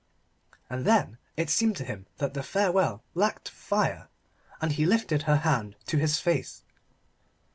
And 0.67 0.83
then 0.83 1.19
it 1.37 1.51
seemed 1.51 1.75
to 1.77 1.83
him 1.83 2.07
that 2.17 2.33
the 2.33 2.41
farewell 2.41 3.03
lacked 3.13 3.49
fire: 3.49 4.07
and 4.59 4.71
he 4.71 4.83
lifted 4.83 5.21
her 5.29 5.37
hand 5.37 5.75
to 5.85 5.97
his 5.97 6.19
face. 6.19 6.63